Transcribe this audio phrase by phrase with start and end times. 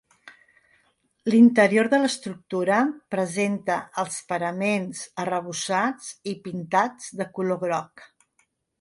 [1.31, 2.79] L'interior de l'estructura
[3.17, 8.11] presenta els paraments arrebossats i pintats de color groc.